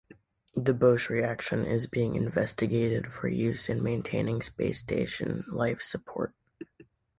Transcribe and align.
The 0.55 0.73
Bosch 0.73 1.11
reaction 1.11 1.63
is 1.63 1.85
being 1.85 2.15
investigated 2.15 3.13
for 3.13 3.27
use 3.27 3.69
in 3.69 3.83
maintaining 3.83 4.41
space 4.41 4.79
station 4.79 5.45
life 5.47 5.83
support. 5.83 6.33